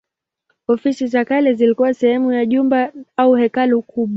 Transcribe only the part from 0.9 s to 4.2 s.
za kale zilikuwa sehemu ya jumba au hekalu kubwa.